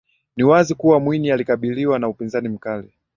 Ni 0.35 0.43
wazi 0.43 0.75
kuwa 0.75 0.99
Mwinyi 0.99 1.31
alikabiliwa 1.31 1.99
na 1.99 2.07
upinzani 2.09 2.49
mkali 2.49 2.93